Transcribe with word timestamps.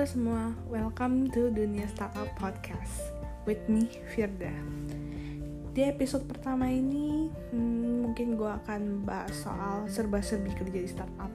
Halo 0.00 0.16
semua, 0.16 0.56
welcome 0.72 1.28
to 1.28 1.52
Dunia 1.52 1.84
Startup 1.92 2.24
Podcast 2.40 3.12
with 3.44 3.60
me, 3.68 3.84
Firda. 4.08 4.48
Di 5.76 5.92
episode 5.92 6.24
pertama 6.24 6.72
ini, 6.72 7.28
hmm, 7.28 8.08
mungkin 8.08 8.32
gue 8.32 8.48
akan 8.48 9.04
bahas 9.04 9.44
soal 9.44 9.84
serba-serbi 9.92 10.56
kerja 10.56 10.80
di 10.80 10.88
startup. 10.88 11.28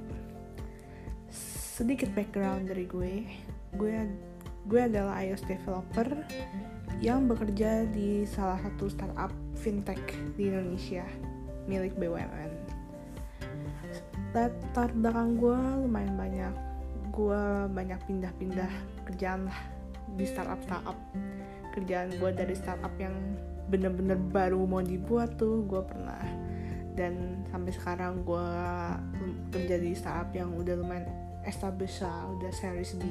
Sedikit 1.77 2.09
background 2.17 2.65
dari 2.65 2.89
gue, 2.89 3.29
gue 3.77 3.93
gue 4.65 4.81
adalah 4.81 5.21
iOS 5.21 5.45
developer 5.45 6.25
yang 7.05 7.29
bekerja 7.29 7.85
di 7.93 8.25
salah 8.25 8.57
satu 8.65 8.89
startup 8.89 9.29
fintech 9.61 10.01
di 10.41 10.49
Indonesia 10.49 11.05
milik 11.69 11.93
BUMN. 12.01 12.49
Latar 14.33 14.89
belakang 14.97 15.37
gue 15.37 15.59
lumayan 15.85 16.17
banyak 16.17 16.74
gue 17.15 17.43
banyak 17.71 17.99
pindah-pindah 18.03 18.71
kerjaan 19.07 19.47
lah 19.47 19.59
di 20.19 20.27
startup 20.27 20.59
startup 20.67 20.99
kerjaan 21.75 22.11
gue 22.15 22.31
dari 22.31 22.55
startup 22.55 22.91
yang 22.99 23.15
bener-bener 23.67 24.15
baru 24.15 24.63
mau 24.63 24.79
dibuat 24.79 25.35
tuh 25.35 25.65
gue 25.67 25.81
pernah. 25.83 26.21
Dan 26.95 27.43
sampai 27.51 27.75
sekarang 27.75 28.23
gue 28.23 28.47
kerja 29.51 29.75
di 29.75 29.91
startup 29.91 30.31
yang 30.31 30.55
udah 30.55 30.79
lumayan 30.79 31.03
established 31.43 31.99
lah 31.99 32.31
udah 32.39 32.51
series 32.55 32.95
B. 32.95 33.03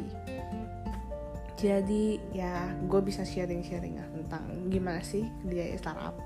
Jadi 1.61 2.19
ya 2.33 2.73
gue 2.89 3.01
bisa 3.05 3.23
sharing-sharing 3.23 4.01
lah 4.01 4.09
tentang 4.11 4.73
gimana 4.73 5.05
sih 5.05 5.29
kerja 5.45 5.65
di 5.69 5.77
startup. 5.77 6.17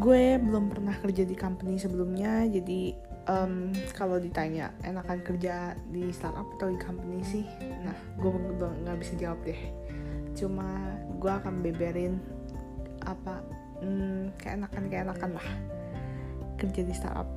Gue 0.00 0.40
belum 0.40 0.72
pernah 0.72 0.96
kerja 1.04 1.28
di 1.28 1.36
company 1.36 1.76
sebelumnya 1.76 2.48
jadi 2.48 2.96
um, 3.28 3.70
kalau 3.94 4.16
ditanya 4.18 4.72
enakan 4.82 5.20
kerja 5.22 5.76
di 5.92 6.10
startup 6.10 6.48
atau 6.58 6.72
di 6.72 6.78
company 6.80 7.20
sih? 7.22 7.44
Nah 7.84 7.94
gue 8.16 8.32
nggak 8.32 8.98
bisa 8.98 9.14
jawab 9.14 9.38
deh. 9.44 9.60
Cuma 10.34 10.96
gue 11.20 11.30
akan 11.30 11.60
beberin 11.62 12.18
apa 13.04 13.44
hmm, 13.84 14.34
keenakan 14.40 14.84
keenakan 14.90 15.30
lah 15.36 15.48
kerja 16.58 16.80
di 16.82 16.94
startup. 16.96 17.28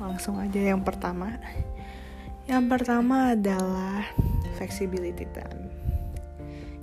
Langsung 0.00 0.40
aja 0.40 0.72
yang 0.72 0.80
pertama. 0.80 1.36
Yang 2.48 2.64
pertama 2.66 3.36
adalah 3.36 4.02
flexibility 4.56 5.28
time. 5.36 5.68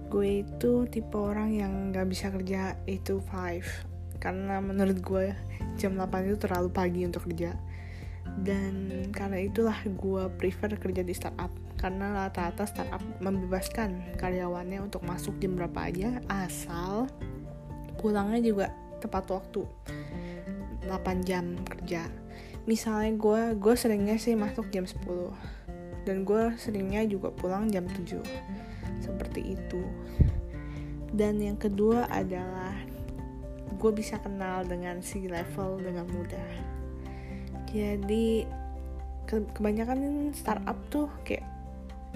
Gue 0.07 0.47
itu 0.47 0.87
tipe 0.87 1.19
orang 1.19 1.51
yang 1.51 1.73
gak 1.91 2.07
bisa 2.07 2.31
kerja 2.31 2.79
8 2.87 3.03
to 3.03 3.19
5 3.19 4.23
karena 4.23 4.63
menurut 4.63 5.03
gue 5.03 5.35
jam 5.77 5.93
8 5.95 6.27
itu 6.27 6.37
terlalu 6.41 6.69
pagi 6.73 7.01
untuk 7.05 7.29
kerja. 7.29 7.53
Dan 8.27 9.07
karena 9.15 9.39
itulah 9.39 9.77
gue 9.85 10.23
prefer 10.35 10.75
kerja 10.75 11.01
di 11.05 11.13
startup. 11.15 11.49
Karena 11.77 12.25
rata-rata 12.25 12.65
startup 12.65 13.01
membebaskan 13.21 14.17
karyawannya 14.17 14.81
untuk 14.81 15.05
masuk 15.05 15.37
jam 15.37 15.53
berapa 15.53 15.87
aja 15.87 16.19
asal 16.25 17.05
pulangnya 18.01 18.41
juga 18.41 18.65
tepat 18.97 19.29
waktu. 19.29 19.63
8 20.85 21.27
jam 21.27 21.53
kerja. 21.67 22.09
Misalnya 22.67 23.15
gue 23.15 23.41
gue 23.55 23.73
seringnya 23.77 24.17
sih 24.19 24.35
masuk 24.35 24.67
jam 24.73 24.83
10 24.83 24.97
dan 26.07 26.23
gue 26.23 26.55
seringnya 26.55 27.03
juga 27.03 27.35
pulang 27.35 27.67
jam 27.67 27.83
7 27.83 28.23
seperti 29.03 29.59
itu. 29.59 29.83
Dan 31.11 31.43
yang 31.43 31.59
kedua 31.59 32.07
adalah 32.07 32.86
gue 33.77 33.91
bisa 33.93 34.17
kenal 34.17 34.65
dengan 34.65 34.99
si 35.05 35.29
level 35.29 35.77
dengan 35.81 36.09
mudah. 36.09 36.49
Jadi 37.69 38.49
ke 39.29 39.43
kebanyakan 39.53 40.33
startup 40.33 40.77
tuh 40.89 41.07
kayak 41.21 41.45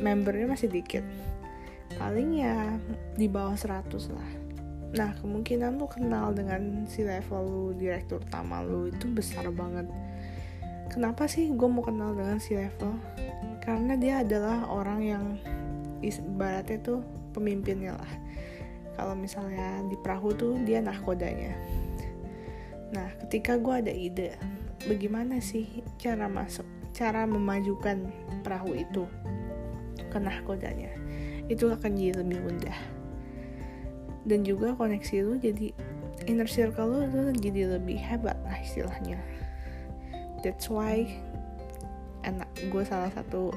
membernya 0.02 0.50
masih 0.50 0.74
dikit. 0.74 1.06
Paling 2.02 2.42
ya 2.42 2.82
di 3.14 3.30
bawah 3.30 3.54
100 3.54 3.94
lah. 4.10 4.32
Nah 4.92 5.12
kemungkinan 5.22 5.78
lu 5.78 5.86
kenal 5.86 6.34
dengan 6.34 6.90
si 6.90 7.06
level 7.06 7.42
lu 7.46 7.66
direktur 7.78 8.24
utama 8.26 8.66
lu 8.66 8.90
itu 8.90 9.06
besar 9.12 9.46
banget. 9.54 9.86
Kenapa 10.92 11.30
sih 11.30 11.48
gue 11.54 11.70
mau 11.70 11.86
kenal 11.86 12.18
dengan 12.18 12.42
si 12.42 12.58
level? 12.58 12.98
Karena 13.62 13.96
dia 13.96 14.26
adalah 14.26 14.68
orang 14.68 15.00
yang 15.06 15.26
ibaratnya 16.02 16.82
tuh 16.82 17.00
pemimpinnya 17.32 17.96
lah 17.96 18.12
kalau 18.96 19.16
misalnya 19.16 19.84
di 19.88 19.96
perahu 20.00 20.36
tuh 20.36 20.60
dia 20.64 20.84
nahkodanya. 20.84 21.56
Nah 22.92 23.08
ketika 23.26 23.56
gue 23.56 23.74
ada 23.86 23.94
ide 23.94 24.36
bagaimana 24.86 25.40
sih 25.40 25.84
cara 26.02 26.28
masuk 26.28 26.66
cara 26.92 27.24
memajukan 27.24 28.12
perahu 28.44 28.76
itu 28.76 29.08
ke 30.12 30.18
nahkodanya? 30.20 30.92
Itu 31.48 31.72
akan 31.72 31.96
jadi 31.96 32.24
lebih 32.24 32.40
mudah. 32.44 32.80
Dan 34.28 34.46
juga 34.46 34.78
koneksi 34.78 35.16
lu 35.26 35.34
jadi 35.42 35.74
inner 36.30 36.46
circle 36.46 36.92
lu 36.92 37.00
tuh 37.10 37.34
jadi 37.34 37.80
lebih 37.80 37.98
hebat 37.98 38.38
lah 38.46 38.58
istilahnya. 38.62 39.18
That's 40.46 40.70
why 40.70 41.10
enak 42.22 42.50
gue 42.70 42.84
salah 42.86 43.10
satu 43.14 43.50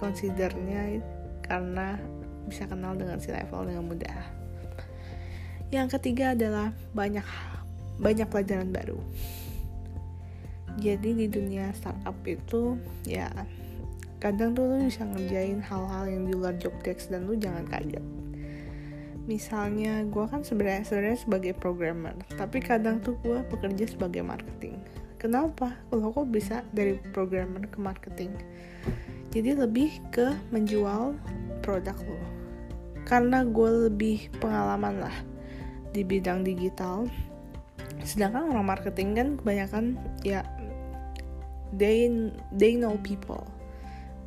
considernya 0.00 1.00
karena 1.44 2.00
bisa 2.46 2.64
kenal 2.68 2.94
dengan 2.94 3.18
si 3.20 3.32
level 3.32 3.68
dengan 3.68 3.84
mudah. 3.90 4.25
Yang 5.74 5.98
ketiga 5.98 6.38
adalah 6.38 6.70
banyak 6.94 7.26
banyak 7.98 8.28
pelajaran 8.30 8.70
baru. 8.70 9.00
Jadi 10.76 11.16
di 11.16 11.26
dunia 11.26 11.72
startup 11.72 12.14
itu 12.28 12.76
ya 13.08 13.32
kadang 14.20 14.52
tuh 14.52 14.68
lu 14.68 14.86
bisa 14.86 15.04
ngerjain 15.04 15.64
hal-hal 15.64 16.04
yang 16.08 16.22
di 16.28 16.32
luar 16.36 16.54
job 16.60 16.72
desk 16.84 17.08
dan 17.08 17.24
lu 17.24 17.34
jangan 17.34 17.64
kaget. 17.66 18.04
Misalnya 19.26 20.06
gue 20.06 20.24
kan 20.30 20.46
sebenarnya 20.46 20.86
sebenarnya 20.86 21.18
sebagai 21.18 21.52
programmer, 21.58 22.14
tapi 22.38 22.62
kadang 22.62 23.02
tuh 23.02 23.18
gue 23.26 23.42
bekerja 23.50 23.90
sebagai 23.90 24.22
marketing. 24.22 24.78
Kenapa? 25.18 25.74
Kalau 25.90 26.14
kok 26.14 26.30
bisa 26.30 26.62
dari 26.70 27.00
programmer 27.10 27.66
ke 27.66 27.78
marketing? 27.82 28.30
Jadi 29.34 29.50
lebih 29.58 29.98
ke 30.14 30.30
menjual 30.54 31.18
produk 31.64 31.98
lo 32.06 32.22
karena 33.06 33.46
gue 33.46 33.90
lebih 33.90 34.30
pengalaman 34.42 34.98
lah 34.98 35.16
di 35.96 36.04
bidang 36.04 36.44
digital. 36.44 37.08
Sedangkan 38.04 38.52
orang 38.52 38.68
marketing 38.68 39.16
kan 39.16 39.28
kebanyakan 39.40 39.84
ya 40.20 40.44
they 41.72 42.12
they 42.54 42.76
know 42.76 43.00
people 43.00 43.48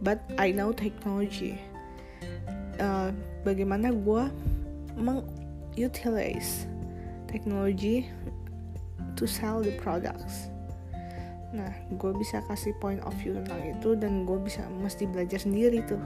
but 0.02 0.20
I 0.42 0.50
know 0.50 0.74
technology. 0.74 1.62
Uh, 2.80 3.12
bagaimana 3.44 3.92
gue 3.92 4.24
mengutilize 4.96 6.66
teknologi 7.28 8.08
to 9.20 9.28
sell 9.28 9.60
the 9.60 9.76
products. 9.78 10.48
Nah 11.52 11.72
gue 11.92 12.12
bisa 12.16 12.40
kasih 12.48 12.72
point 12.80 13.04
of 13.04 13.12
view 13.20 13.36
tentang 13.36 13.76
itu 13.76 14.00
dan 14.00 14.24
gue 14.24 14.40
bisa 14.40 14.64
mesti 14.80 15.04
belajar 15.12 15.44
sendiri 15.44 15.84
tuh. 15.84 16.00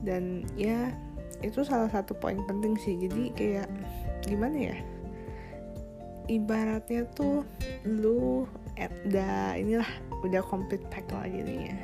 Dan 0.00 0.48
ya 0.56 0.96
itu 1.44 1.60
salah 1.62 1.92
satu 1.92 2.16
poin 2.16 2.40
penting 2.48 2.74
sih. 2.80 2.96
Jadi 2.96 3.30
kayak 3.36 3.68
gimana 4.28 4.56
ya? 4.56 4.76
Ibaratnya 6.28 7.08
tuh 7.16 7.48
lu 7.88 8.44
udah 8.76 9.56
inilah 9.56 9.88
udah 10.22 10.44
complete 10.44 10.84
pack 10.92 11.08
lah 11.10 11.24
jadinya. 11.26 11.74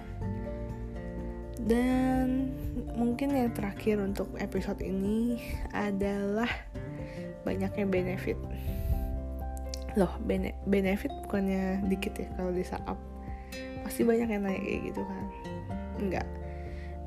Dan 1.65 2.53
mungkin 2.93 3.33
yang 3.33 3.57
terakhir 3.57 3.97
untuk 4.05 4.29
episode 4.37 4.85
ini 4.85 5.41
adalah 5.73 6.49
banyaknya 7.49 7.89
benefit. 7.89 8.37
Loh 9.97 10.13
bene 10.21 10.53
benefit 10.69 11.11
bukannya 11.25 11.81
dikit 11.89 12.21
ya 12.21 12.29
kalau 12.37 12.53
di 12.53 12.63
startup? 12.67 13.01
Pasti 13.81 14.05
banyak 14.05 14.29
yang 14.29 14.45
nanya 14.45 14.61
kayak 14.61 14.81
gitu 14.93 15.03
kan. 15.09 15.25
Enggak. 15.97 16.27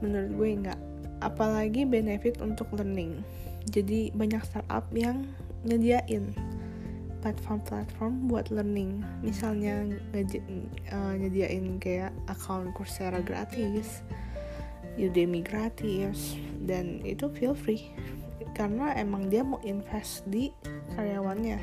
Menurut 0.02 0.32
gue 0.34 0.50
enggak. 0.50 0.80
Apalagi 1.22 1.86
benefit 1.86 2.42
untuk 2.42 2.70
learning 2.74 3.22
jadi 3.68 4.12
banyak 4.16 4.42
startup 4.48 4.88
yang 4.96 5.28
nyediain 5.68 6.32
platform-platform 7.20 8.30
buat 8.32 8.48
learning. 8.54 9.04
Misalnya 9.20 9.84
uh, 10.16 11.14
nyediain 11.18 11.82
kayak 11.82 12.14
account 12.32 12.72
Coursera 12.78 13.20
gratis 13.20 14.06
Udemy 14.98 15.46
gratis 15.46 16.34
dan 16.66 17.06
itu 17.06 17.30
feel 17.30 17.54
free. 17.54 17.94
Karena 18.58 18.98
emang 18.98 19.30
dia 19.30 19.46
mau 19.46 19.62
invest 19.62 20.26
di 20.26 20.50
karyawannya. 20.98 21.62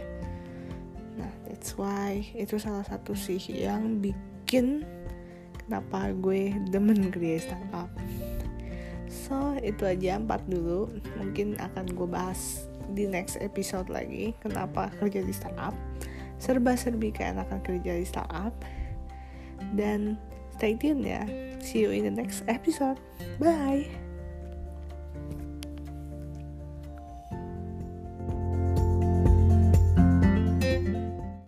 Nah 1.18 1.32
that's 1.50 1.74
why 1.74 2.22
itu 2.38 2.54
salah 2.62 2.86
satu 2.86 3.18
sih 3.18 3.42
yang 3.50 3.98
bikin 3.98 4.86
kenapa 5.66 6.14
gue 6.14 6.54
demen 6.70 7.10
kerja 7.10 7.50
startup 7.50 7.90
So 9.24 9.56
itu 9.64 9.88
aja 9.88 10.20
empat 10.20 10.44
dulu. 10.44 10.92
Mungkin 11.16 11.56
akan 11.56 11.96
gue 11.96 12.08
bahas 12.08 12.68
di 12.92 13.08
next 13.08 13.40
episode 13.40 13.88
lagi 13.88 14.36
Kenapa 14.44 14.92
kerja 15.00 15.24
di 15.24 15.32
startup. 15.32 15.72
Serba-serbi 16.36 17.08
keenakan 17.08 17.64
kerja 17.64 17.96
di 17.96 18.04
startup. 18.04 18.52
Dan 19.72 20.20
stay 20.60 20.76
tune 20.76 21.00
ya. 21.00 21.24
See 21.64 21.80
you 21.80 21.90
in 21.96 22.04
the 22.04 22.12
next 22.12 22.44
episode. 22.44 23.00
Bye 23.40 24.03